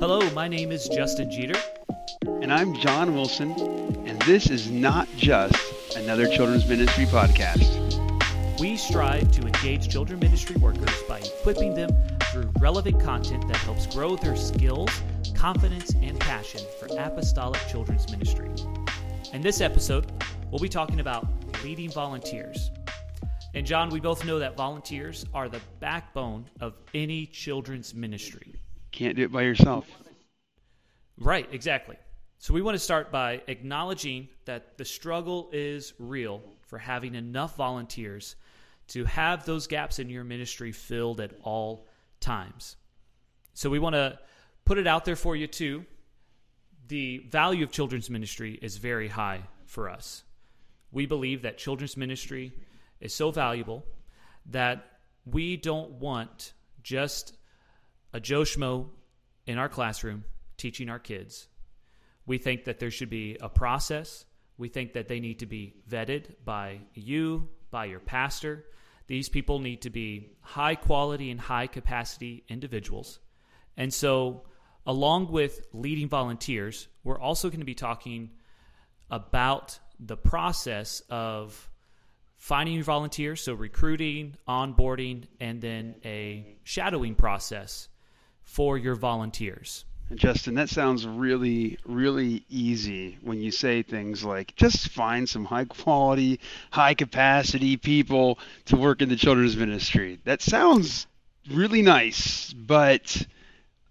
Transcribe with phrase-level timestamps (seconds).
[0.00, 1.58] Hello, my name is Justin Jeter.
[2.24, 3.50] And I'm John Wilson,
[4.06, 8.60] and this is not just another children's ministry podcast.
[8.60, 11.90] We strive to engage children ministry workers by equipping them
[12.30, 14.88] through relevant content that helps grow their skills,
[15.34, 18.50] confidence, and passion for apostolic children's ministry.
[19.32, 20.12] In this episode,
[20.52, 21.26] we'll be talking about
[21.64, 22.70] leading volunteers.
[23.52, 28.57] And John, we both know that volunteers are the backbone of any children's ministry.
[28.98, 29.88] Can't do it by yourself.
[31.18, 31.94] Right, exactly.
[32.38, 37.54] So we want to start by acknowledging that the struggle is real for having enough
[37.54, 38.34] volunteers
[38.88, 41.86] to have those gaps in your ministry filled at all
[42.18, 42.74] times.
[43.54, 44.18] So we want to
[44.64, 45.86] put it out there for you too.
[46.88, 50.24] The value of children's ministry is very high for us.
[50.90, 52.52] We believe that children's ministry
[53.00, 53.86] is so valuable
[54.46, 54.84] that
[55.24, 57.37] we don't want just
[58.12, 58.86] a Joe Schmo
[59.46, 60.24] in our classroom
[60.56, 61.48] teaching our kids.
[62.26, 64.24] We think that there should be a process.
[64.58, 68.66] We think that they need to be vetted by you, by your pastor.
[69.06, 73.20] These people need to be high quality and high capacity individuals.
[73.76, 74.42] And so,
[74.86, 78.30] along with leading volunteers, we're also going to be talking
[79.10, 81.70] about the process of
[82.36, 87.88] finding volunteers, so recruiting, onboarding, and then a shadowing process
[88.48, 89.84] for your volunteers.
[90.14, 95.66] Justin, that sounds really, really easy when you say things like just find some high
[95.66, 100.18] quality, high capacity people to work in the children's ministry.
[100.24, 101.06] That sounds
[101.50, 103.26] really nice, but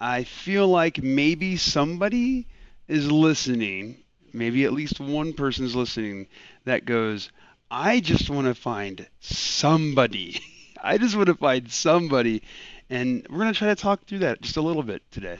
[0.01, 2.47] I feel like maybe somebody
[2.87, 3.97] is listening,
[4.33, 6.27] maybe at least one person is listening
[6.65, 7.31] that goes,
[7.69, 10.41] I just want to find somebody.
[10.83, 12.41] I just want to find somebody.
[12.89, 15.39] And we're going to try to talk through that just a little bit today.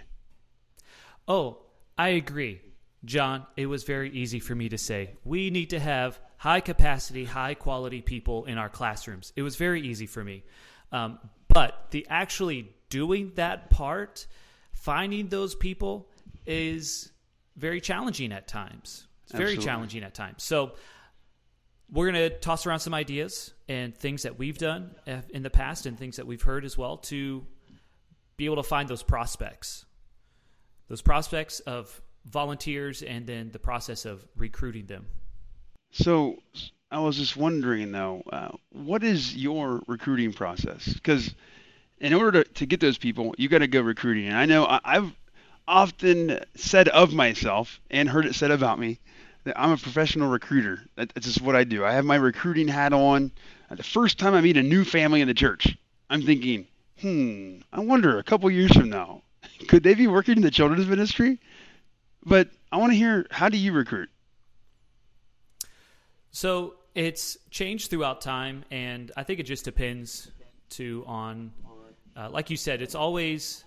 [1.28, 1.60] Oh,
[1.98, 2.62] I agree.
[3.06, 7.26] John, it was very easy for me to say, we need to have high capacity,
[7.26, 9.34] high quality people in our classrooms.
[9.36, 10.44] It was very easy for me.
[10.92, 14.28] Um, but the actually doing that part,
[14.74, 16.10] finding those people,
[16.46, 17.12] is
[17.56, 19.08] very challenging at times.
[19.24, 19.66] It's very Absolutely.
[19.66, 20.44] challenging at times.
[20.44, 20.74] So,
[21.92, 25.50] we're going to toss around some ideas and things that we've done uh, in the
[25.50, 27.46] past and things that we've heard as well to
[28.36, 29.86] be able to find those prospects
[30.90, 35.06] those prospects of volunteers and then the process of recruiting them
[35.92, 36.38] So
[36.92, 40.94] I was just wondering though, uh, what is your recruiting process?
[40.94, 41.34] Because
[42.00, 44.28] in order to, to get those people, you got to go recruiting.
[44.28, 45.16] And I know I, I've
[45.68, 49.00] often said of myself and heard it said about me
[49.56, 50.82] I'm a professional recruiter.
[50.96, 51.86] That's just what I do.
[51.86, 53.32] I have my recruiting hat on.
[53.70, 55.78] Uh, the first time I meet a new family in the church,
[56.10, 56.68] I'm thinking,
[57.00, 59.22] hmm, I wonder a couple years from now,
[59.68, 61.40] could they be working in the children's ministry?
[62.24, 64.10] But I want to hear how do you recruit?
[66.38, 70.30] so it's changed throughout time and i think it just depends
[70.70, 71.52] to on
[72.16, 73.64] uh, like you said it's always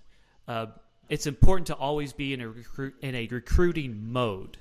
[0.47, 0.67] uh,
[1.09, 4.57] it's important to always be in a recruit in a recruiting mode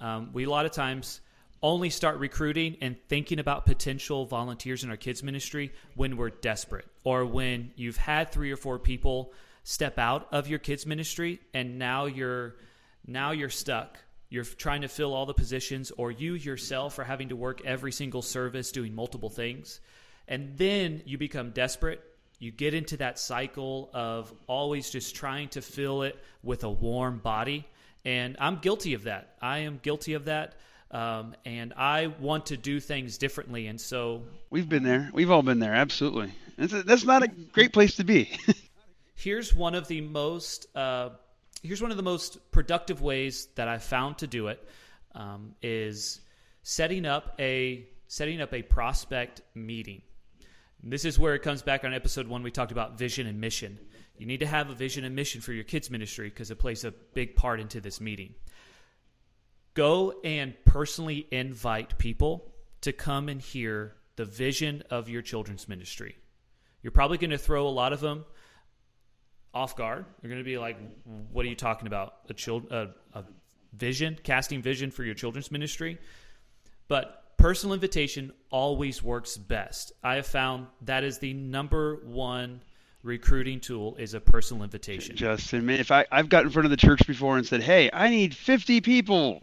[0.00, 1.20] um, we a lot of times
[1.62, 6.86] only start recruiting and thinking about potential volunteers in our kids ministry when we're desperate
[7.02, 9.32] or when you've had three or four people
[9.64, 12.56] step out of your kids ministry and now you're
[13.06, 13.98] now you're stuck.
[14.28, 17.92] You're trying to fill all the positions or you yourself are having to work every
[17.92, 19.80] single service doing multiple things.
[20.28, 22.02] And then you become desperate.
[22.38, 27.18] You get into that cycle of always just trying to fill it with a warm
[27.18, 27.66] body
[28.06, 30.54] and i'm guilty of that i am guilty of that
[30.90, 34.22] um, and i want to do things differently and so
[34.56, 35.10] We've been there.
[35.12, 35.74] We've all been there.
[35.74, 36.32] Absolutely.
[36.56, 38.30] That's, a, that's not a great place to be.
[39.16, 41.10] here's one of the most uh,
[41.62, 44.66] here's one of the most productive ways that I've found to do it
[45.14, 46.20] um, is
[46.62, 50.00] setting up a setting up a prospect meeting.
[50.82, 52.42] And this is where it comes back on episode one.
[52.42, 53.78] We talked about vision and mission.
[54.18, 56.84] You need to have a vision and mission for your kids ministry because it plays
[56.84, 58.34] a big part into this meeting.
[59.74, 66.16] Go and personally invite people to come and hear the vision of your children's ministry.
[66.82, 68.24] You're probably going to throw a lot of them
[69.52, 70.06] off guard.
[70.22, 70.78] You're going to be like,
[71.32, 72.14] "What are you talking about?
[72.28, 73.24] A child, a, a
[73.74, 75.98] vision, casting vision for your children's ministry?"
[76.88, 79.92] But personal invitation always works best.
[80.02, 82.62] I have found that is the number one
[83.02, 85.16] recruiting tool is a personal invitation.
[85.16, 87.90] Justin, man, if I, I've got in front of the church before and said, hey,
[87.92, 89.42] I need 50 people,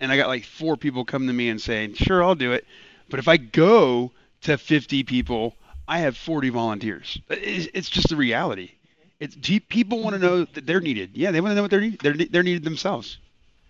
[0.00, 2.64] and I got like four people come to me and saying, sure, I'll do it.
[3.08, 4.12] But if I go
[4.42, 5.56] to 50 people,
[5.88, 7.18] I have 40 volunteers.
[7.28, 8.72] It's, it's just the reality.
[9.18, 9.36] It's
[9.68, 11.12] people want to know that they're needed.
[11.14, 12.00] Yeah, they want to know what they're needed.
[12.00, 13.18] They're, they're needed themselves.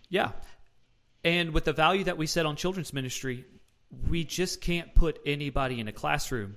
[0.09, 0.33] Yeah.
[1.25, 3.45] And with the value that we set on children's ministry,
[4.09, 6.57] we just can't put anybody in a classroom.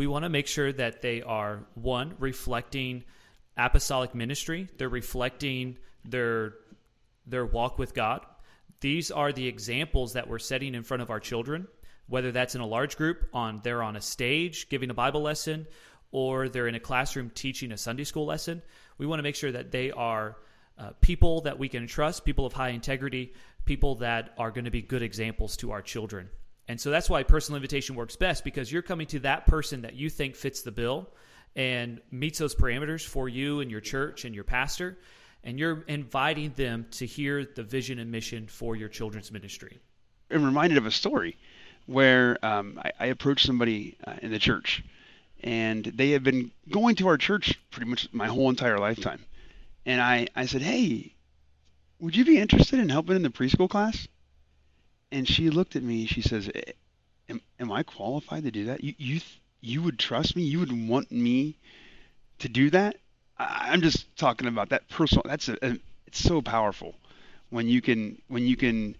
[0.00, 3.04] We want to make sure that they are one reflecting
[3.58, 4.66] apostolic ministry.
[4.78, 5.76] They're reflecting
[6.06, 6.54] their
[7.26, 8.24] their walk with God.
[8.80, 11.68] These are the examples that we're setting in front of our children,
[12.06, 15.66] whether that's in a large group, on they're on a stage giving a Bible lesson,
[16.12, 18.62] or they're in a classroom teaching a Sunday school lesson.
[18.96, 20.38] We want to make sure that they are
[20.78, 23.34] uh, people that we can trust, people of high integrity,
[23.66, 26.30] people that are going to be good examples to our children.
[26.70, 29.94] And so that's why personal invitation works best because you're coming to that person that
[29.94, 31.08] you think fits the bill
[31.56, 34.96] and meets those parameters for you and your church and your pastor
[35.42, 39.80] and you're inviting them to hear the vision and mission for your children's ministry.
[40.30, 41.36] I'm reminded of a story
[41.86, 44.84] where um, I, I, approached somebody uh, in the church,
[45.42, 49.24] and they had been going to our church pretty much my whole entire lifetime.
[49.86, 51.14] And I, I said, Hey,
[51.98, 54.06] would you be interested in helping in the preschool class?
[55.12, 56.06] And she looked at me.
[56.06, 56.50] She says,
[57.28, 58.84] Am, am I qualified to do that?
[58.84, 59.20] You, you,
[59.60, 60.42] you would trust me?
[60.42, 61.56] You would want me
[62.38, 62.96] to do that?
[63.38, 65.22] I'm just talking about that personal.
[65.26, 66.94] That's a, a, it's so powerful
[67.48, 68.96] when you can when you can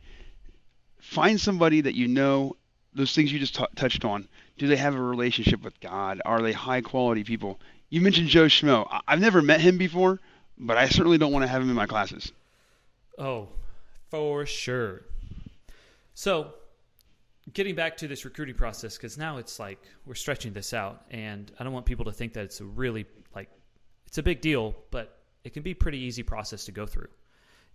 [1.00, 2.56] find somebody that you know
[2.94, 4.28] those things you just t- touched on.
[4.58, 6.20] Do they have a relationship with God?
[6.24, 7.60] Are they high quality people?
[7.88, 8.86] You mentioned Joe Schmo.
[8.90, 10.20] I- I've never met him before,
[10.58, 12.32] but I certainly don't want to have him in my classes.
[13.18, 13.48] Oh,
[14.10, 15.02] for sure.
[16.14, 16.54] So,
[17.52, 21.50] getting back to this recruiting process, because now it's like we're stretching this out, and
[21.58, 23.48] I don't want people to think that it's a really like
[24.06, 27.08] it's a big deal, but it can be pretty easy process to go through.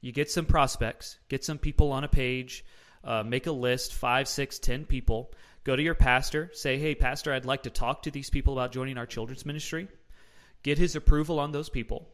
[0.01, 2.63] You get some prospects, get some people on a page,
[3.03, 5.31] uh, make a list, five, six, ten people.
[5.63, 8.71] Go to your pastor, say, "Hey, pastor, I'd like to talk to these people about
[8.71, 9.87] joining our children's ministry."
[10.61, 12.07] Get his approval on those people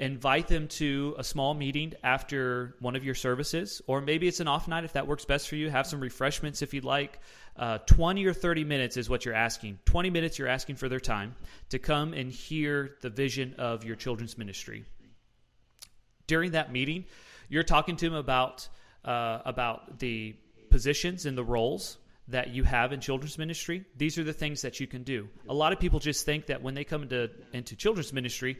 [0.00, 4.48] invite them to a small meeting after one of your services, or maybe it's an
[4.48, 5.68] off night if that works best for you.
[5.68, 7.20] Have some refreshments if you'd like.
[7.54, 9.78] Uh, 20 or 30 minutes is what you're asking.
[9.84, 11.34] 20 minutes you're asking for their time
[11.68, 14.86] to come and hear the vision of your children's ministry.
[16.26, 17.04] During that meeting,
[17.50, 18.68] you're talking to them about
[19.04, 20.34] uh, about the
[20.70, 21.98] positions and the roles
[22.30, 23.84] that you have in children's ministry.
[23.96, 25.28] These are the things that you can do.
[25.48, 28.58] A lot of people just think that when they come into into children's ministry,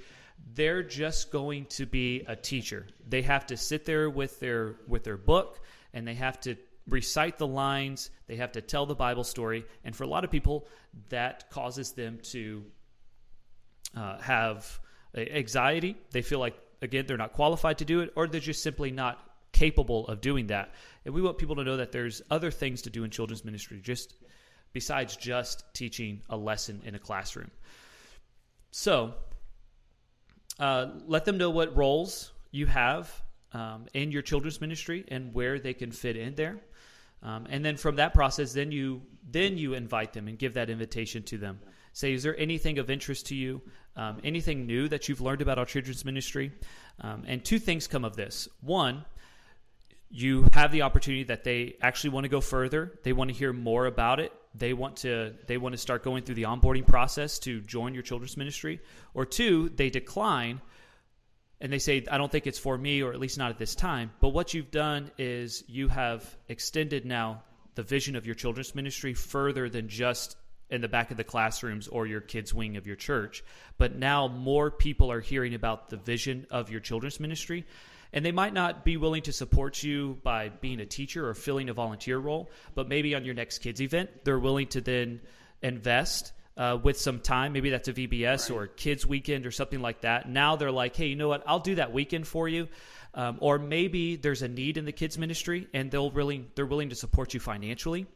[0.55, 2.87] they're just going to be a teacher.
[3.09, 5.61] They have to sit there with their with their book
[5.93, 6.57] and they have to
[6.89, 10.31] recite the lines, they have to tell the Bible story, and for a lot of
[10.31, 10.67] people
[11.09, 12.65] that causes them to
[13.97, 14.81] uh, have
[15.17, 15.97] anxiety.
[16.11, 19.30] They feel like again they're not qualified to do it or they're just simply not
[19.53, 20.75] capable of doing that.
[21.05, 23.81] And we want people to know that there's other things to do in children's ministry
[23.83, 24.15] just
[24.73, 27.51] besides just teaching a lesson in a classroom.
[28.71, 29.15] So,
[30.59, 33.11] uh, let them know what roles you have
[33.53, 36.61] um, in your children's ministry and where they can fit in there.
[37.23, 40.71] Um, and then from that process, then you then you invite them and give that
[40.71, 41.61] invitation to them.
[41.93, 43.61] Say, is there anything of interest to you?
[43.97, 46.53] Um, anything new that you've learned about our children's ministry?
[47.01, 48.49] Um, and two things come of this.
[48.61, 49.05] One,
[50.11, 52.99] you have the opportunity that they actually want to go further.
[53.05, 54.33] They want to hear more about it.
[54.55, 58.03] They want to they want to start going through the onboarding process to join your
[58.03, 58.81] children's ministry.
[59.15, 60.61] Or two, they decline
[61.61, 63.77] and they say I don't think it's for me or at least not at this
[63.77, 64.11] time.
[64.21, 67.45] But what you've done is you have extended now
[67.77, 70.37] the vision of your children's ministry further than just
[70.71, 73.45] in the back of the classrooms or your kids wing of your church.
[73.79, 77.65] But now more people are hearing about the vision of your children's ministry
[78.13, 81.69] and they might not be willing to support you by being a teacher or filling
[81.69, 85.21] a volunteer role, but maybe on your next kids event, they're willing to then
[85.63, 87.53] invest uh, with some time.
[87.53, 88.57] Maybe that's a VBS right.
[88.57, 90.29] or a kids weekend or something like that.
[90.29, 91.43] Now they're like, hey, you know what?
[91.47, 92.69] I'll do that weekend for you.
[93.15, 96.91] Um, or maybe there's a need in the kids ministry and they'll really they're willing
[96.91, 98.07] to support you financially.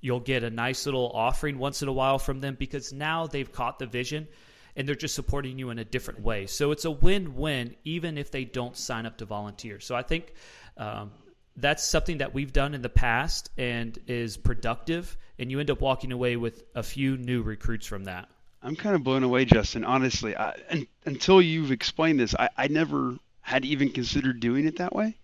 [0.00, 3.50] You'll get a nice little offering once in a while from them because now they've
[3.50, 4.28] caught the vision
[4.76, 6.46] and they're just supporting you in a different way.
[6.46, 9.80] So it's a win win, even if they don't sign up to volunteer.
[9.80, 10.32] So I think
[10.76, 11.12] um,
[11.56, 15.80] that's something that we've done in the past and is productive, and you end up
[15.80, 18.28] walking away with a few new recruits from that.
[18.62, 19.84] I'm kind of blown away, Justin.
[19.84, 24.94] Honestly, I, until you've explained this, I, I never had even considered doing it that
[24.94, 25.16] way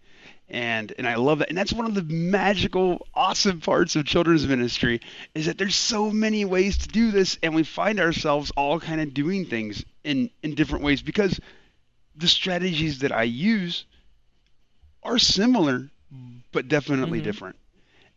[0.51, 1.49] and and I love that.
[1.49, 5.01] And that's one of the magical, awesome parts of children's ministry
[5.35, 9.01] is that there's so many ways to do this, and we find ourselves all kind
[9.01, 11.41] of doing things in in different ways because
[12.17, 13.85] the strategies that I use
[15.03, 15.89] are similar,
[16.53, 17.25] but definitely mm-hmm.
[17.25, 17.57] different.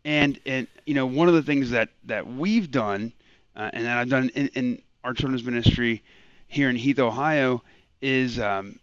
[0.03, 3.13] And and you know one of the things that that we've done,
[3.55, 6.01] uh, and that I've done in, in our children's ministry
[6.47, 7.61] here in Heath, Ohio,
[8.01, 8.79] is um,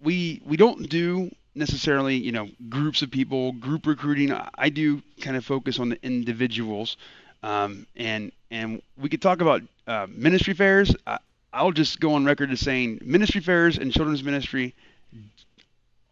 [0.00, 4.32] we we don't do necessarily you know groups of people, group recruiting.
[4.32, 6.96] I do kind of focus on the individuals,
[7.42, 10.94] um, and and we could talk about uh, ministry fairs.
[11.06, 11.18] I,
[11.52, 14.74] I'll just go on record as saying ministry fairs and children's ministry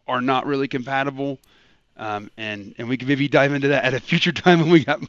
[0.07, 1.39] are not really compatible.
[1.97, 4.83] Um, and and we can maybe dive into that at a future time when we
[4.85, 5.01] got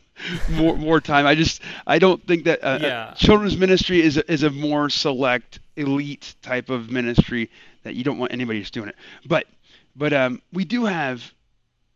[0.49, 1.27] more more time.
[1.27, 3.15] I just I don't think that uh, Yeah.
[3.15, 7.51] children's ministry is a, is a more select elite type of ministry
[7.83, 8.97] that you don't want anybody just doing it.
[9.27, 9.47] But
[9.97, 11.23] but um, we do have,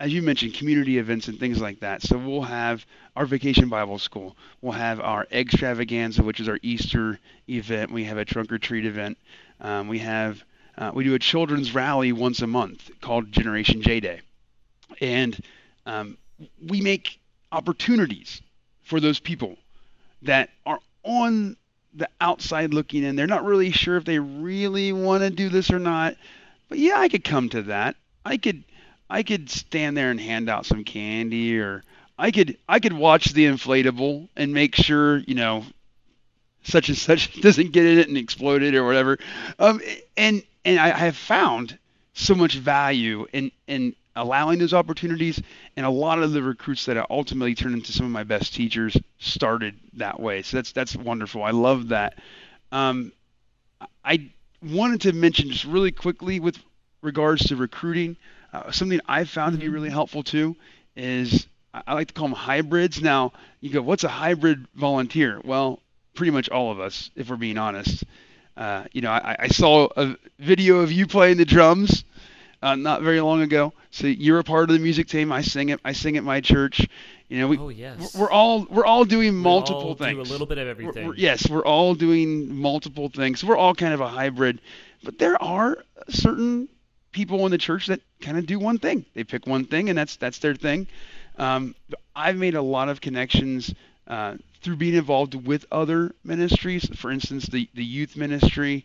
[0.01, 2.03] as you mentioned, community events and things like that.
[2.03, 2.85] So we'll have
[3.17, 4.37] our vacation Bible school.
[4.61, 7.19] We'll have our extravaganza, which is our Easter
[7.49, 7.93] event.
[7.93, 9.19] We have a trunk or treat event.
[9.61, 10.43] Um, we have
[10.77, 14.21] uh, we do a children's rally once a month called Generation J Day,
[15.01, 15.39] and
[15.87, 16.17] um,
[16.67, 17.21] we make
[17.53, 18.41] opportunities
[18.83, 19.57] for those people
[20.23, 21.57] that are on
[21.95, 23.17] the outside looking in.
[23.17, 26.17] They're not really sure if they really want to do this or not.
[26.69, 27.97] But yeah, I could come to that.
[28.25, 28.65] I could
[29.11, 31.83] I could stand there and hand out some candy or
[32.19, 35.65] I could I could watch the inflatable and make sure, you know,
[36.63, 39.19] such and such doesn't get in it and explode it or whatever.
[39.59, 39.81] Um,
[40.17, 41.79] and and I have found
[42.15, 45.41] so much value in in allowing those opportunities,
[45.77, 48.55] and a lot of the recruits that I ultimately turned into some of my best
[48.55, 50.43] teachers started that way.
[50.43, 51.43] So that's that's wonderful.
[51.43, 52.19] I love that.
[52.71, 53.13] Um,
[54.05, 54.31] I
[54.63, 56.59] wanted to mention just really quickly with
[57.03, 58.17] regards to recruiting,
[58.53, 60.57] uh, something I've found to be really helpful too
[60.97, 63.01] is I I like to call them hybrids.
[63.01, 65.41] Now you go, what's a hybrid volunteer?
[65.45, 65.81] Well,
[66.15, 68.05] pretty much all of us, if we're being honest.
[68.57, 72.05] Uh, you know, I, I saw a video of you playing the drums
[72.63, 73.73] uh, not very long ago.
[73.91, 75.33] So you're a part of the music team.
[75.33, 75.81] I sing it.
[75.85, 76.87] I sing at my church.
[77.33, 78.15] You know, we, Oh, yes.
[78.15, 80.17] we're, we're all we're all doing multiple we all things.
[80.17, 81.07] Do a little bit of We're- everything.
[81.09, 83.43] we're- yes, we're all doing multiple things.
[83.43, 84.61] We're all kind of a hybrid,
[85.03, 85.79] but there are
[86.11, 86.69] certain
[87.11, 89.07] people in the church that kind of do one thing.
[89.15, 90.89] They pick one thing, and that's that's their thing.
[91.39, 91.75] Um,
[92.15, 93.75] I've made a lot of connections
[94.07, 96.85] uh, through being involved with other ministries.
[96.97, 98.85] For instance, the the youth ministry.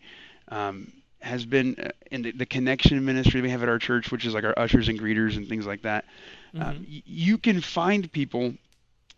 [0.50, 4.24] Um, has been uh, in the, the connection ministry we have at our church, which
[4.24, 6.06] is like our ushers and greeters and things like that.
[6.54, 8.54] Um, y- you can find people.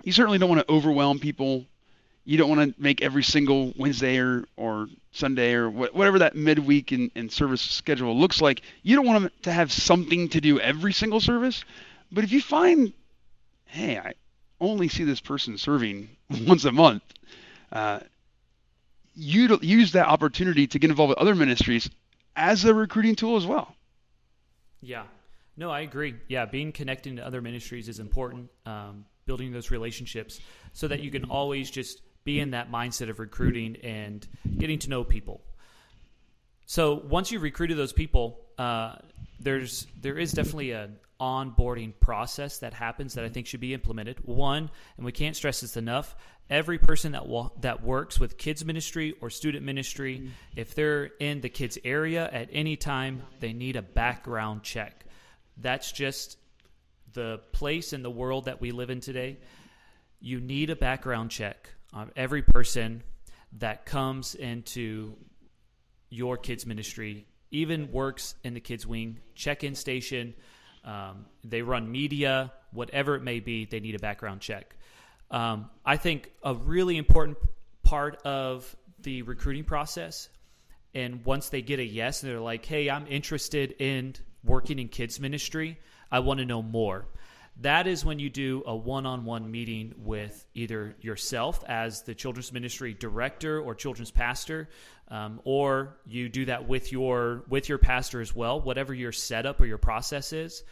[0.04, 1.66] You certainly don't want to overwhelm people
[2.30, 6.36] you don't want to make every single Wednesday or, or Sunday or wh- whatever that
[6.36, 8.62] midweek and, and service schedule looks like.
[8.84, 11.64] You don't want them to have something to do every single service.
[12.12, 12.94] But if you find,
[13.66, 14.14] hey, I
[14.62, 16.10] only see this person serving
[16.46, 17.02] once a month,
[17.72, 18.02] uh,
[19.16, 21.90] you use that opportunity to get involved with other ministries
[22.36, 23.76] as a recruiting tool as well.
[24.84, 25.04] Yeah.
[25.60, 26.16] No, I agree.
[26.30, 28.50] Yeah, being connected to other ministries is important.
[28.66, 30.39] Um, building those relationships
[30.74, 34.89] so that you can always just be in that mindset of recruiting and getting to
[34.89, 35.42] know people.
[36.66, 38.96] So once you've recruited those people, uh,
[39.39, 44.18] there's there is definitely an onboarding process that happens that I think should be implemented.
[44.25, 46.16] One, and we can't stress this enough,
[46.50, 51.42] every person that wa- that works with kids ministry or student ministry, if they're in
[51.42, 55.06] the kids area at any time, they need a background check.
[55.62, 56.38] That's just
[57.13, 59.38] the place in the world that we live in today.
[60.20, 63.04] You need a background check on every person
[63.58, 65.16] that comes into
[66.10, 70.34] your kids ministry, even works in the kids wing, check-in station.
[70.84, 73.66] Um, they run media, whatever it may be.
[73.66, 74.75] They need a background check.
[75.32, 77.38] Um, I think a really important
[77.84, 80.30] part of the recruiting process,
[80.94, 84.88] and once they get a yes, and they're like, "Hey, I'm interested in working in
[84.88, 85.79] kids ministry.
[86.12, 87.05] I want to know more."
[87.62, 92.93] That is when you do a one-on-one meeting with either yourself as the children's ministry
[92.93, 94.69] director or children's pastor,
[95.10, 98.62] um, or you do that with your with your pastor as well.
[98.62, 100.63] Whatever your setup or your process is,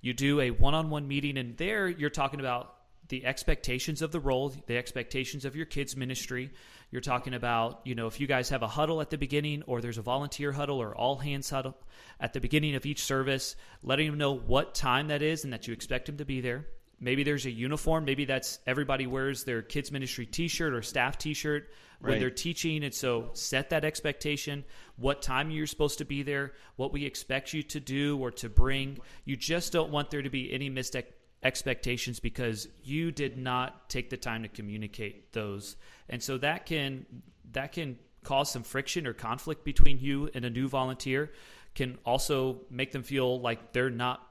[0.00, 2.74] you do a one-on-one meeting, and there you're talking about
[3.08, 6.50] the expectations of the role, the expectations of your kids ministry.
[6.90, 9.80] You're talking about, you know, if you guys have a huddle at the beginning or
[9.80, 11.76] there's a volunteer huddle or all hands huddle
[12.20, 15.66] at the beginning of each service, letting them know what time that is and that
[15.66, 16.66] you expect them to be there.
[17.00, 18.04] Maybe there's a uniform.
[18.04, 22.20] Maybe that's everybody wears their kids ministry t-shirt or staff t-shirt when Right.
[22.20, 22.84] they're teaching.
[22.84, 24.64] And so set that expectation,
[24.96, 28.48] what time you're supposed to be there, what we expect you to do or to
[28.48, 28.98] bring.
[29.24, 31.10] You just don't want there to be any missed ex-
[31.42, 35.76] expectations because you did not take the time to communicate those.
[36.08, 37.06] And so that can
[37.52, 41.32] that can cause some friction or conflict between you and a new volunteer
[41.74, 44.26] can also make them feel like they're not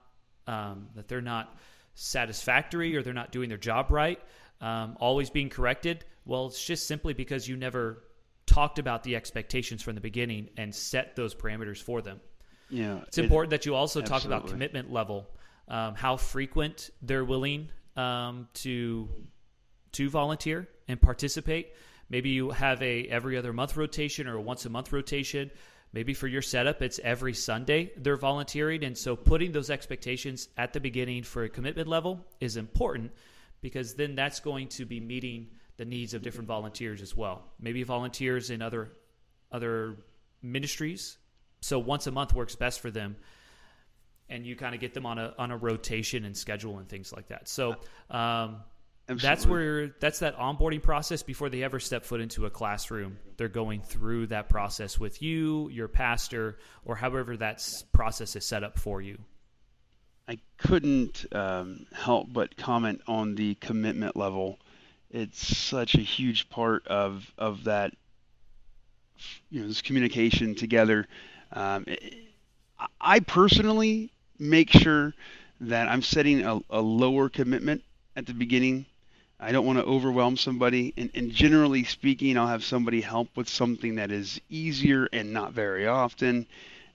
[0.47, 1.55] um, that they're not
[1.93, 4.19] satisfactory or they're not doing their job right,
[4.59, 6.05] um, always being corrected.
[6.25, 8.03] Well, it's just simply because you never
[8.45, 12.19] talked about the expectations from the beginning and set those parameters for them.
[12.69, 15.29] Yeah, It's important that you also talk about commitment level,
[15.67, 19.09] um, how frequent they're willing um, to
[19.93, 21.73] to volunteer and participate.
[22.09, 25.51] Maybe you have a every other month rotation or a once a month rotation.
[25.93, 30.71] Maybe for your setup, it's every Sunday they're volunteering, and so putting those expectations at
[30.71, 33.11] the beginning for a commitment level is important
[33.61, 37.43] because then that's going to be meeting the needs of different volunteers as well.
[37.59, 38.89] Maybe volunteers in other
[39.51, 39.97] other
[40.41, 41.17] ministries
[41.61, 43.15] so once a month works best for them
[44.31, 47.13] and you kind of get them on a on a rotation and schedule and things
[47.13, 47.75] like that so
[48.09, 48.57] um,
[49.07, 53.47] that's where that's that onboarding process before they ever step foot into a classroom they're
[53.49, 57.61] going through that process with you your pastor or however that
[57.91, 59.17] process is set up for you
[60.27, 64.59] I couldn't um, help but comment on the commitment level.
[65.09, 67.93] It's such a huge part of of that,
[69.49, 71.07] you know, this communication together.
[71.51, 71.85] Um,
[72.79, 75.13] I- I personally make sure
[75.61, 77.83] that I'm setting a, a lower commitment
[78.15, 78.85] at the beginning.
[79.39, 83.49] I don't want to overwhelm somebody, and, and generally speaking, I'll have somebody help with
[83.49, 86.47] something that is easier and not very often.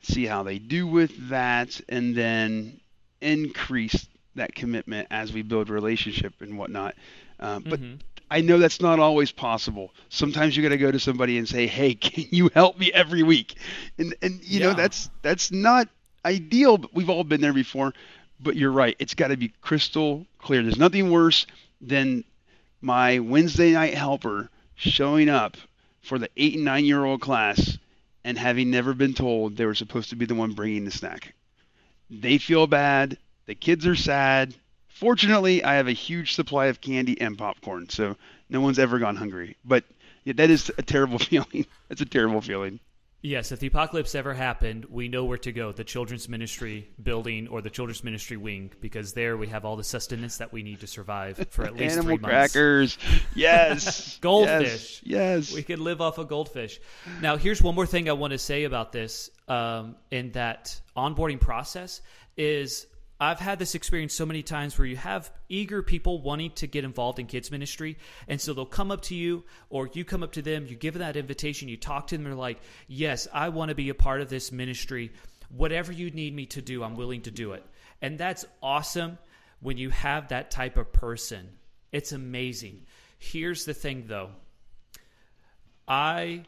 [0.02, 2.80] See how they do with that, and then
[3.20, 6.94] increase that commitment as we build relationship and whatnot.
[7.40, 8.00] Um, but Mhm.
[8.30, 9.92] I know that's not always possible.
[10.08, 13.22] Sometimes you got to go to somebody and say, "Hey, can you help me every
[13.22, 13.56] week?"
[13.98, 15.88] And and you know that's that's not
[16.26, 17.94] ideal, but we've all been there before.
[18.40, 20.62] But you're right; it's got to be crystal clear.
[20.62, 21.46] There's nothing worse
[21.80, 22.24] than
[22.82, 25.56] my Wednesday night helper showing up
[26.02, 27.78] for the eight and nine year old class
[28.24, 31.34] and having never been told they were supposed to be the one bringing the snack.
[32.10, 33.18] They feel bad.
[33.46, 34.54] The kids are sad.
[34.88, 38.16] Fortunately, I have a huge supply of candy and popcorn, so
[38.48, 39.56] no one's ever gone hungry.
[39.64, 39.84] But
[40.24, 41.66] yeah, that is a terrible feeling.
[41.88, 42.80] That's a terrible feeling.
[43.22, 47.48] Yes, if the apocalypse ever happened, we know where to go the children's ministry building
[47.48, 50.80] or the children's ministry wing because there we have all the sustenance that we need
[50.80, 52.52] to survive for at least Animal three months.
[52.52, 52.98] crackers.
[53.34, 54.18] Yes.
[54.20, 55.02] Goldfish.
[55.02, 55.48] Yes.
[55.48, 55.52] yes.
[55.52, 56.78] We could live off of goldfish.
[57.20, 61.40] Now, here's one more thing I want to say about this um, in that onboarding
[61.40, 62.02] process
[62.36, 62.86] is
[63.18, 66.84] I've had this experience so many times where you have eager people wanting to get
[66.84, 67.96] involved in kids ministry,
[68.28, 70.94] and so they'll come up to you, or you come up to them, you give
[70.94, 73.94] them that invitation, you talk to them, they're like, "Yes, I want to be a
[73.94, 75.12] part of this ministry.
[75.48, 77.64] Whatever you need me to do, I'm willing to do it."
[78.02, 79.18] And that's awesome
[79.60, 81.56] when you have that type of person.
[81.92, 82.84] It's amazing.
[83.18, 84.30] Here's the thing, though.
[85.88, 86.44] I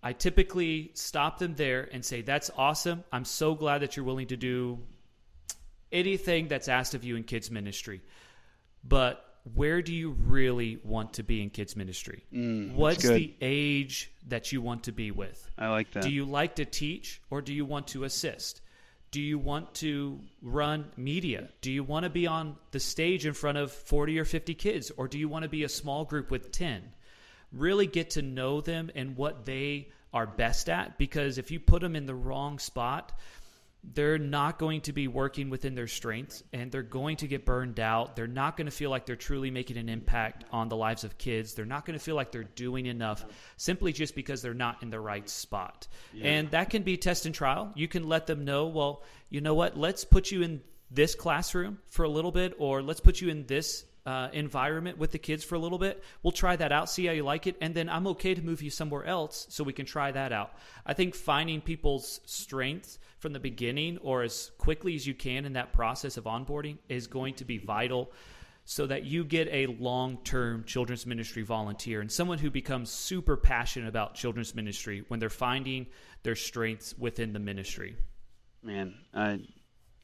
[0.00, 3.02] I typically stop them there and say, "That's awesome.
[3.10, 4.86] I'm so glad that you're willing to do
[5.92, 8.00] anything that's asked of you in kids ministry."
[8.84, 9.24] But
[9.54, 12.24] where do you really want to be in kids ministry?
[12.32, 13.14] Mm, What's good.
[13.16, 15.50] the age that you want to be with?
[15.58, 16.02] I like that.
[16.02, 18.60] Do you like to teach or do you want to assist?
[19.10, 21.48] Do you want to run media?
[21.62, 24.92] Do you want to be on the stage in front of 40 or 50 kids
[24.96, 26.82] or do you want to be a small group with 10?
[27.52, 31.80] Really get to know them and what they are best at because if you put
[31.80, 33.18] them in the wrong spot,
[33.84, 37.80] they're not going to be working within their strengths and they're going to get burned
[37.80, 38.16] out.
[38.16, 41.16] They're not going to feel like they're truly making an impact on the lives of
[41.16, 41.54] kids.
[41.54, 43.24] They're not going to feel like they're doing enough
[43.56, 45.86] simply just because they're not in the right spot.
[46.26, 47.72] And that can be test and trial.
[47.74, 49.76] You can let them know, well, you know what?
[49.78, 50.60] Let's put you in
[50.90, 55.12] this classroom for a little bit or let's put you in this uh, environment with
[55.12, 56.02] the kids for a little bit.
[56.22, 58.62] We'll try that out, see how you like it, and then I'm okay to move
[58.62, 60.54] you somewhere else so we can try that out.
[60.86, 65.52] I think finding people's strengths from the beginning or as quickly as you can in
[65.52, 68.10] that process of onboarding is going to be vital
[68.64, 73.36] so that you get a long term children's ministry volunteer and someone who becomes super
[73.36, 75.86] passionate about children's ministry when they're finding
[76.22, 77.94] their strengths within the ministry.
[78.62, 79.40] Man, I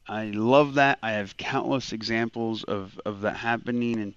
[0.07, 0.99] I love that.
[1.01, 4.13] I have countless examples of, of that happening, and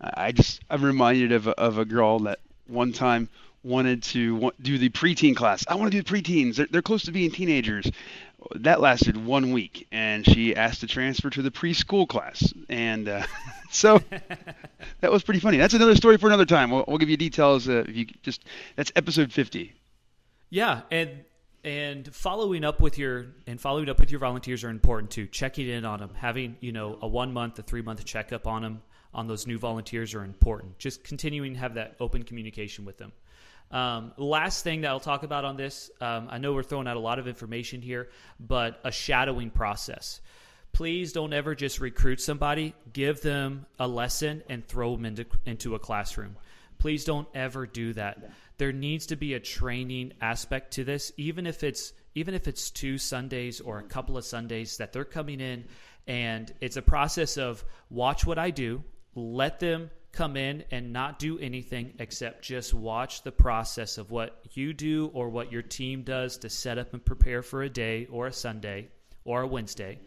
[0.00, 3.28] I just I'm reminded of a, of a girl that one time
[3.64, 5.64] wanted to do the preteen class.
[5.68, 6.56] I want to do the preteens.
[6.56, 7.90] They're, they're close to being teenagers.
[8.56, 13.24] That lasted one week, and she asked to transfer to the preschool class, and uh,
[13.70, 14.00] so
[15.00, 15.58] that was pretty funny.
[15.58, 16.70] That's another story for another time.
[16.70, 18.44] We'll, we'll give you details uh, if you just.
[18.76, 19.72] That's episode 50.
[20.50, 21.24] Yeah, and
[21.64, 25.26] and following up with your and following up with your volunteers are important too.
[25.26, 28.62] Checking in on them, having you know a one month, a three month checkup on
[28.62, 28.82] them
[29.14, 30.78] on those new volunteers are important.
[30.78, 33.12] Just continuing to have that open communication with them.
[33.70, 36.96] Um, last thing that I'll talk about on this, um, I know we're throwing out
[36.96, 38.08] a lot of information here,
[38.40, 40.20] but a shadowing process.
[40.72, 45.74] Please don't ever just recruit somebody, give them a lesson, and throw them into, into
[45.74, 46.36] a classroom
[46.82, 48.32] Please don't ever do that.
[48.58, 52.70] There needs to be a training aspect to this, even if it's even if it's
[52.70, 55.64] two Sundays or a couple of Sundays that they're coming in
[56.06, 58.84] and it's a process of watch what I do,
[59.14, 64.44] let them come in and not do anything except just watch the process of what
[64.52, 68.06] you do or what your team does to set up and prepare for a day
[68.10, 68.88] or a Sunday
[69.24, 69.98] or a Wednesday.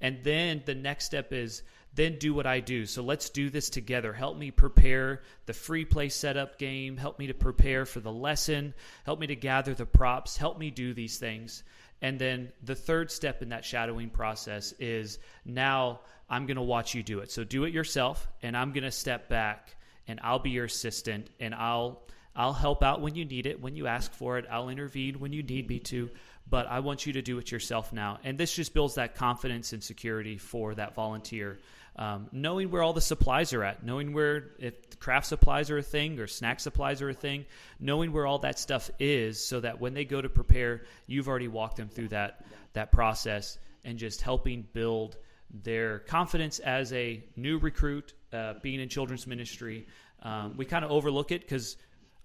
[0.00, 1.62] And then the next step is
[1.94, 2.86] then do what I do.
[2.86, 4.12] So let's do this together.
[4.12, 6.96] Help me prepare the free play setup game.
[6.96, 8.74] Help me to prepare for the lesson.
[9.04, 10.36] Help me to gather the props.
[10.36, 11.62] Help me do these things.
[12.02, 16.94] And then the third step in that shadowing process is now I'm going to watch
[16.94, 17.30] you do it.
[17.30, 19.76] So do it yourself, and I'm going to step back
[20.06, 22.02] and I'll be your assistant and I'll
[22.36, 24.46] I'll help out when you need it, when you ask for it.
[24.50, 26.10] I'll intervene when you need me to,
[26.50, 28.18] but I want you to do it yourself now.
[28.24, 31.60] And this just builds that confidence and security for that volunteer
[31.96, 35.82] um, knowing where all the supplies are at, knowing where if craft supplies are a
[35.82, 37.46] thing or snack supplies are a thing,
[37.78, 41.48] knowing where all that stuff is, so that when they go to prepare, you've already
[41.48, 45.16] walked them through that that process and just helping build
[45.62, 49.86] their confidence as a new recruit, uh, being in children's ministry.
[50.22, 51.76] Um, we kind of overlook it because,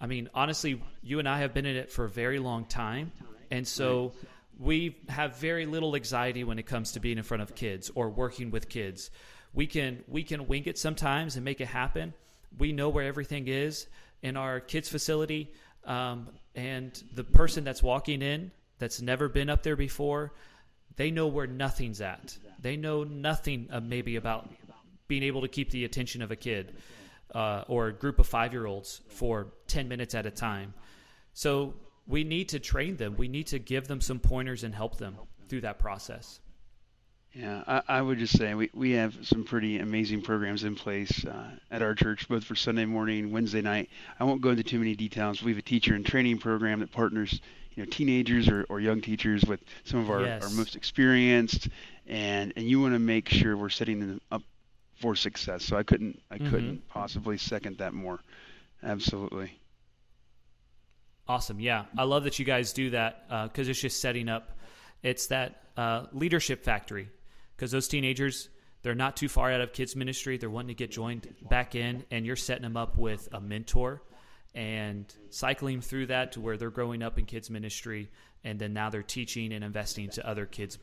[0.01, 3.11] I mean, honestly, you and I have been in it for a very long time,
[3.51, 4.13] and so.
[4.61, 8.09] We have very little anxiety when it comes to being in front of kids or
[8.09, 9.09] working with kids
[9.53, 12.13] we can we can wing it sometimes and make it happen.
[12.57, 13.87] We know where everything is
[14.21, 15.53] in our kids facility,
[15.85, 20.33] um, and the person that's walking in that's never been up there before,
[20.95, 22.37] they know where nothing's at.
[22.61, 24.49] They know nothing uh, maybe about
[25.07, 26.75] being able to keep the attention of a kid
[27.33, 30.73] uh, or a group of five year olds for 10 minutes at a time.
[31.33, 31.73] So
[32.07, 33.15] we need to train them.
[33.17, 35.15] We need to give them some pointers and help them
[35.47, 36.39] through that process.
[37.33, 41.25] Yeah, I, I would just say we, we have some pretty amazing programs in place
[41.25, 43.89] uh, at our church, both for Sunday morning, Wednesday night.
[44.19, 45.43] I won't go into too many details.
[45.43, 47.39] We have a teacher and training program that partners,
[47.75, 50.43] you know, teenagers or, or young teachers with some of our, yes.
[50.43, 51.69] our most experienced,
[52.07, 54.41] and and you want to make sure we're setting them up
[54.99, 55.63] for success.
[55.63, 56.49] So I couldn't I mm-hmm.
[56.49, 58.19] couldn't possibly second that more.
[58.81, 59.51] Absolutely.
[61.27, 61.59] Awesome.
[61.59, 64.57] Yeah, I love that you guys do that because uh, it's just setting up.
[65.03, 67.07] It's that uh, leadership factory
[67.59, 68.47] because those teenagers
[68.83, 70.37] they're not too far out of kids ministry.
[70.37, 74.01] They're wanting to get joined back in and you're setting them up with a mentor
[74.55, 78.09] and cycling through that to where they're growing up in kids ministry
[78.45, 80.79] and then now they're teaching and investing to other kids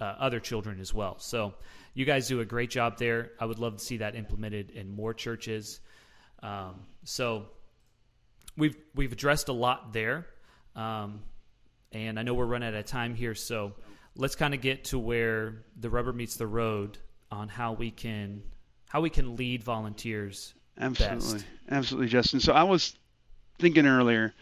[0.00, 1.18] uh, other children as well.
[1.18, 1.54] So
[1.92, 3.32] you guys do a great job there.
[3.40, 5.80] I would love to see that implemented in more churches.
[6.44, 7.46] Um, so
[8.56, 10.28] we've we've addressed a lot there.
[10.76, 11.24] Um,
[11.92, 13.72] and i know we're running out of time here so
[14.16, 16.98] let's kind of get to where the rubber meets the road
[17.30, 18.42] on how we can
[18.88, 20.52] how we can lead volunteers.
[20.78, 21.44] Absolutely, best.
[21.70, 22.40] absolutely, Justin.
[22.40, 22.94] So I was
[23.58, 24.34] thinking earlier,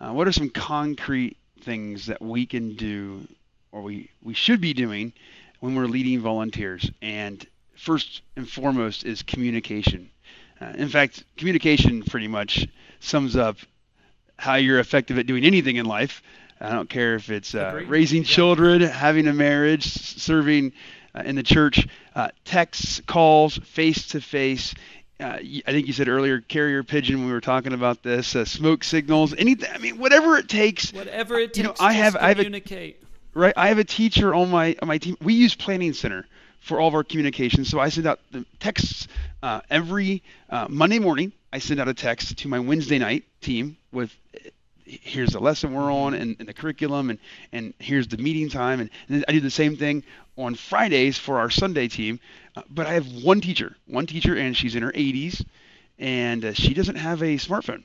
[0.00, 3.26] uh, what are some concrete things that we can do,
[3.70, 5.12] or we we should be doing,
[5.60, 6.90] when we're leading volunteers?
[7.00, 10.10] And first and foremost is communication.
[10.60, 12.66] Uh, in fact, communication pretty much
[13.00, 13.56] sums up
[14.38, 16.22] how you're effective at doing anything in life.
[16.62, 20.72] I don't care if it's uh, raising children, having a marriage, serving
[21.14, 24.74] uh, in the church, uh, texts, calls, face to face.
[25.18, 27.18] I think you said earlier, carrier pigeon.
[27.18, 29.70] When we were talking about this, uh, smoke signals, anything.
[29.72, 30.92] I mean, whatever it takes.
[30.92, 31.58] Whatever it takes.
[31.58, 32.94] You know, I have, I have a,
[33.34, 33.54] right.
[33.56, 35.16] I have a teacher on my on my team.
[35.22, 36.26] We use Planning Center
[36.58, 37.68] for all of our communications.
[37.68, 39.06] So I send out the texts
[39.44, 41.32] uh, every uh, Monday morning.
[41.52, 44.16] I send out a text to my Wednesday night team with
[45.00, 47.18] here's the lesson we're on and, and, the curriculum and,
[47.52, 48.80] and here's the meeting time.
[48.80, 50.04] And, and I do the same thing
[50.36, 52.20] on Fridays for our Sunday team
[52.56, 55.44] uh, but I have one teacher one teacher and she's in her 80s
[55.98, 57.84] and uh, she doesn't have a smartphone.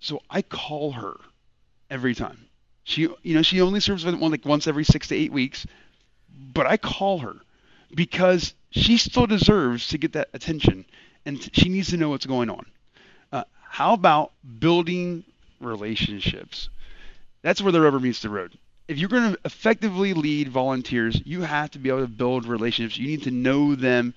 [0.00, 1.16] So I call her
[1.90, 2.46] every time.
[2.84, 5.66] She you know she only serves one like once every six to eight weeks
[6.52, 7.36] but I call her
[7.94, 10.84] because she still deserves to get that attention
[11.24, 12.66] and she needs to know what's going on.
[13.30, 15.24] Uh, how about building
[15.62, 16.68] relationships.
[17.42, 18.56] That's where the rubber meets the road.
[18.88, 22.98] If you're going to effectively lead volunteers, you have to be able to build relationships.
[22.98, 24.14] You need to know them.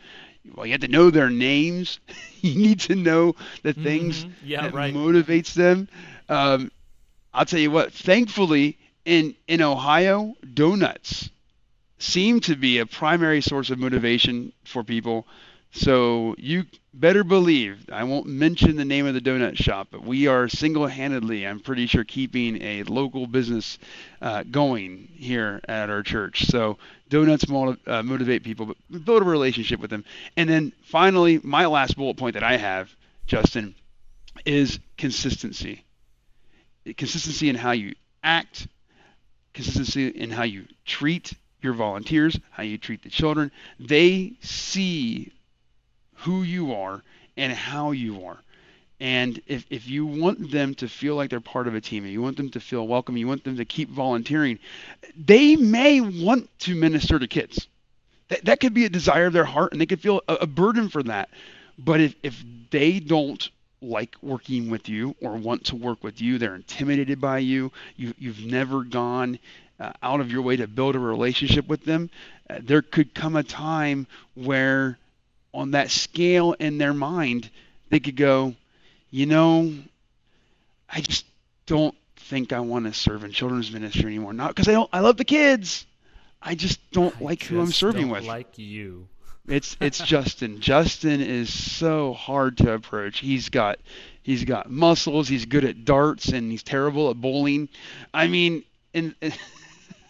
[0.54, 2.00] Well, you have to know their names.
[2.42, 3.84] you need to know the mm-hmm.
[3.84, 4.34] things mm-hmm.
[4.44, 4.94] yeah, that right.
[4.94, 5.88] motivates them.
[6.30, 6.72] Um,
[7.34, 7.94] I'll tell you what.
[7.94, 11.30] Thankfully, in in Ohio, donuts
[11.98, 15.28] seem to be a primary source of motivation for people.
[15.76, 20.26] So you better believe, I won't mention the name of the donut shop, but we
[20.28, 23.78] are single-handedly, I'm pretty sure, keeping a local business
[24.22, 26.46] uh, going here at our church.
[26.46, 26.78] So
[27.10, 30.06] donuts motiv- uh, motivate people, but build a relationship with them.
[30.38, 32.90] And then finally, my last bullet point that I have,
[33.28, 33.76] Justin,
[34.46, 35.84] is consistency.
[36.96, 38.70] Consistency in how you act,
[39.54, 43.52] consistency in how you treat your volunteers, how you treat the children.
[43.78, 45.34] They see
[46.16, 47.04] who you are
[47.38, 48.38] and how you are.
[49.00, 52.14] And if, if you want them to feel like they're part of a team, and
[52.14, 54.58] you want them to feel welcome, you want them to keep volunteering,
[55.18, 57.68] they may want to minister to kids.
[58.30, 60.48] That, that could be a desire of their heart, and they could feel a, a
[60.48, 61.30] burden for that.
[61.78, 63.50] But if, if they don't
[63.82, 68.14] like working with you or want to work with you, they're intimidated by you, you
[68.18, 69.38] you've never gone
[69.80, 72.10] uh, out of your way to build a relationship with them,
[72.50, 74.98] uh, there could come a time where
[75.56, 77.50] on that scale in their mind,
[77.90, 78.56] they could go,
[79.10, 79.74] you know,
[80.90, 81.26] I just
[81.66, 84.34] don't think I want to serve in children's ministry anymore.
[84.34, 85.86] Not because I don't, I love the kids.
[86.42, 88.26] I just don't I like just who I'm serving with.
[88.26, 89.08] Like you.
[89.48, 90.60] It's it's Justin.
[90.60, 93.20] Justin is so hard to approach.
[93.20, 93.80] He's got
[94.22, 95.28] he's got muscles.
[95.28, 97.70] He's good at darts, and he's terrible at bowling.
[98.14, 98.64] I mean,
[98.94, 99.38] and, and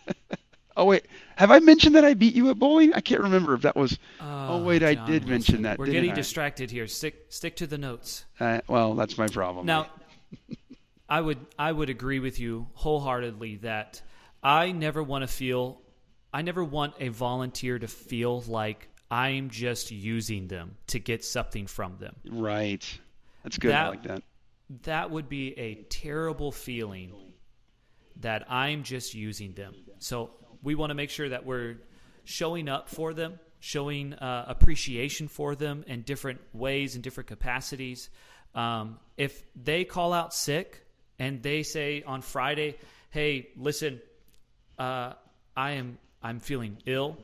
[0.77, 2.93] oh wait, have I mentioned that I beat you at bowling?
[2.93, 3.97] I can't remember if that was.
[4.19, 6.15] Oh, wait, I John did mention that, We're getting I?
[6.15, 6.87] distracted here.
[6.87, 8.25] Stick stick to the notes.
[8.39, 9.65] Uh, well, that's my problem.
[9.65, 9.87] Now,
[11.09, 14.01] I would I would agree with you wholeheartedly that
[14.43, 15.81] I never want to feel
[16.33, 21.67] I never want a volunteer to feel like I'm just using them to get something
[21.67, 22.15] from them.
[22.29, 22.83] right.
[23.43, 23.71] That's good.
[23.71, 24.23] I That- like that.
[24.81, 27.13] That would be a terrible feeling
[28.21, 29.75] that I'm just using them.
[29.99, 30.31] So
[30.65, 31.77] we want to make sure that we're
[32.25, 38.09] showing up for them, showing uh, appreciation for them in different ways and different capacities.
[38.53, 40.85] Um, if they call out sick
[41.19, 42.77] and they say on Friday,
[43.11, 44.01] "Hey, listen,
[44.77, 45.13] uh,
[45.55, 47.17] I am I'm feeling ill.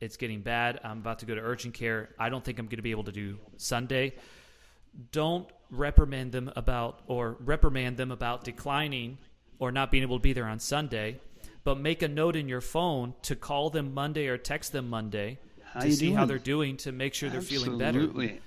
[0.00, 0.80] It's getting bad.
[0.82, 2.08] I'm about to go to urgent care.
[2.18, 4.14] I don't think I'm going to be able to do Sunday."
[5.12, 9.18] don't reprimand them about or reprimand them about declining
[9.58, 11.20] or not being able to be there on Sunday,
[11.66, 15.36] but make a note in your phone to call them Monday or text them Monday
[15.64, 17.98] How to see how they're doing to make sure they're feeling better.
[17.98, 18.40] Absolutely.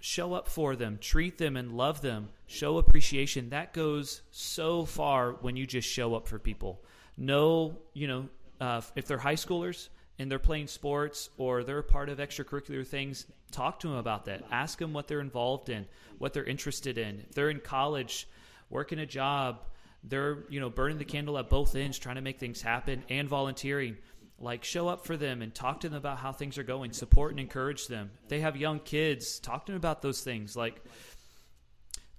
[0.00, 3.48] Show up for them, treat them and love them, show appreciation.
[3.48, 6.84] That goes so far when you just show up for people.
[7.16, 8.28] No, you know,
[8.60, 13.24] uh, if they're high schoolers and they're playing sports or they're part of extracurricular things,
[13.50, 14.44] talk to them about that.
[14.52, 15.86] Ask them what they're involved in,
[16.18, 17.24] what they're interested in.
[17.30, 18.28] If they're in college,
[18.68, 19.62] working a job,
[20.04, 23.28] they're you know burning the candle at both ends, trying to make things happen and
[23.28, 23.96] volunteering.
[24.40, 26.92] Like show up for them and talk to them about how things are going.
[26.92, 28.12] Support and encourage them.
[28.22, 30.56] If they have young kids, talk to them about those things.
[30.56, 30.80] Like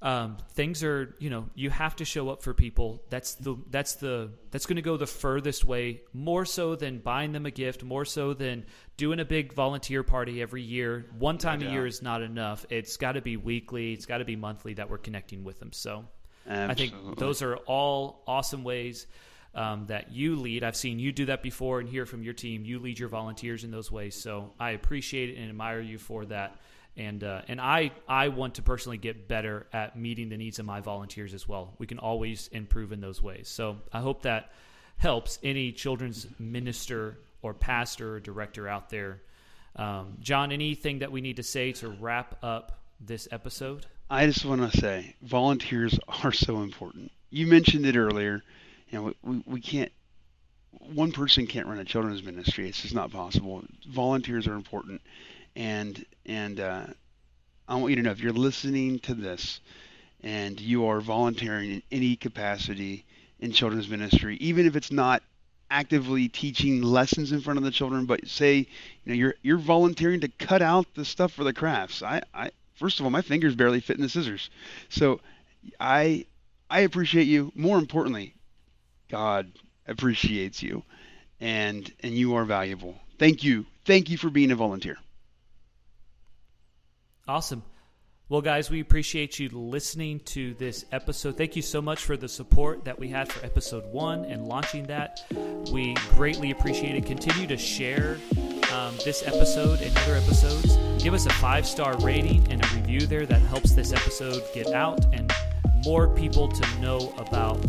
[0.01, 3.95] um, things are you know you have to show up for people that's the that's
[3.95, 7.83] the that's going to go the furthest way more so than buying them a gift
[7.83, 8.65] more so than
[8.95, 12.95] doing a big volunteer party every year one time a year is not enough it's
[12.95, 16.05] got to be weekly it's got to be monthly that we're connecting with them so
[16.49, 19.07] i think those are all awesome ways
[19.55, 22.65] um, that you lead i've seen you do that before and hear from your team
[22.65, 26.25] you lead your volunteers in those ways so i appreciate it and admire you for
[26.25, 26.55] that
[26.99, 30.65] and uh, and I I want to personally get better at meeting the needs of
[30.65, 31.73] my volunteers as well.
[31.79, 33.47] We can always improve in those ways.
[33.47, 34.51] So I hope that
[34.97, 39.21] helps any children's minister or pastor or director out there.
[39.77, 43.85] Um, John, anything that we need to say to wrap up this episode?
[44.09, 47.11] I just want to say volunteers are so important.
[47.29, 48.43] You mentioned it earlier.
[48.89, 49.91] You know, we, we can't,
[50.93, 52.67] one person can't run a children's ministry.
[52.67, 53.63] It's just not possible.
[53.87, 55.01] Volunteers are important.
[55.55, 56.85] And, and, uh,
[57.67, 59.59] I want you to know if you're listening to this
[60.21, 63.05] and you are volunteering in any capacity
[63.39, 65.21] in children's ministry, even if it's not
[65.69, 68.65] actively teaching lessons in front of the children, but say, you
[69.05, 72.01] know, you're, you're volunteering to cut out the stuff for the crafts.
[72.01, 74.49] I, I, first of all, my fingers barely fit in the scissors.
[74.89, 75.19] So
[75.79, 76.25] I
[76.69, 77.51] I appreciate you.
[77.55, 78.33] More importantly,
[79.09, 79.51] God
[79.87, 80.83] appreciates you
[81.39, 82.95] and and you are valuable.
[83.17, 83.65] Thank you.
[83.85, 84.97] Thank you for being a volunteer.
[87.27, 87.63] Awesome.
[88.29, 91.35] Well, guys, we appreciate you listening to this episode.
[91.35, 94.85] Thank you so much for the support that we had for episode one and launching
[94.85, 95.25] that.
[95.71, 97.07] We greatly appreciate it.
[97.07, 98.19] Continue to share
[98.79, 100.77] um, this episode and other episodes.
[101.03, 104.67] Give us a five star rating and a review there that helps this episode get
[104.67, 105.31] out and
[105.85, 107.59] more people to know about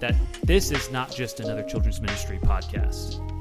[0.00, 3.33] that this is not just another children's ministry podcast.